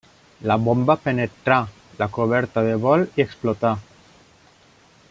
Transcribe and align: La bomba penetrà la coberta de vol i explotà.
La 0.51 0.55
bomba 0.67 0.95
penetrà 1.03 1.57
la 2.01 2.09
coberta 2.17 2.65
de 2.69 2.73
vol 2.89 3.07
i 3.21 3.27
explotà. 3.27 3.77